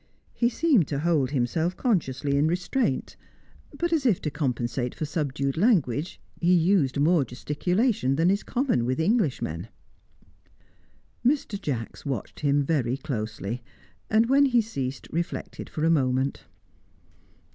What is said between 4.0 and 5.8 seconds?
if to compensate for subdued